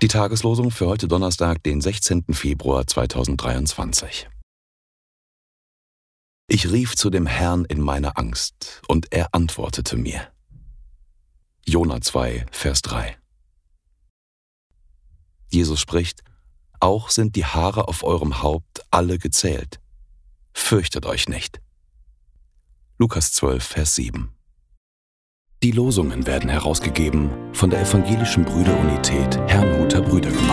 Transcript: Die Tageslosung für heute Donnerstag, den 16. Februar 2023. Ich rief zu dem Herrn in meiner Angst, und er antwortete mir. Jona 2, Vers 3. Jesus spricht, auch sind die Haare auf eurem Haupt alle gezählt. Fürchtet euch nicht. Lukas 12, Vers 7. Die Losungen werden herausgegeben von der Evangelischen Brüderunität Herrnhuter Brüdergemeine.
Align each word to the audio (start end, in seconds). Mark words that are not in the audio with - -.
Die 0.00 0.06
Tageslosung 0.06 0.70
für 0.70 0.86
heute 0.86 1.08
Donnerstag, 1.08 1.60
den 1.64 1.80
16. 1.80 2.26
Februar 2.30 2.86
2023. 2.86 4.28
Ich 6.46 6.70
rief 6.70 6.94
zu 6.94 7.10
dem 7.10 7.26
Herrn 7.26 7.64
in 7.64 7.80
meiner 7.80 8.16
Angst, 8.16 8.80
und 8.86 9.12
er 9.12 9.34
antwortete 9.34 9.96
mir. 9.96 10.30
Jona 11.66 12.00
2, 12.00 12.46
Vers 12.52 12.82
3. 12.82 13.18
Jesus 15.48 15.80
spricht, 15.80 16.22
auch 16.78 17.10
sind 17.10 17.34
die 17.34 17.46
Haare 17.46 17.88
auf 17.88 18.04
eurem 18.04 18.40
Haupt 18.40 18.84
alle 18.92 19.18
gezählt. 19.18 19.80
Fürchtet 20.54 21.06
euch 21.06 21.28
nicht. 21.28 21.60
Lukas 22.98 23.32
12, 23.32 23.64
Vers 23.64 23.96
7. 23.96 24.32
Die 25.62 25.72
Losungen 25.72 26.26
werden 26.26 26.48
herausgegeben 26.48 27.28
von 27.52 27.68
der 27.68 27.82
Evangelischen 27.82 28.46
Brüderunität 28.46 29.38
Herrnhuter 29.46 30.00
Brüdergemeine. 30.00 30.49